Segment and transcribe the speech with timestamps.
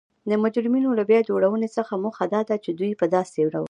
[0.29, 3.55] د مجرمینو له بیا جوړونې څخه موخه دا ده چی دوی په داسې ډول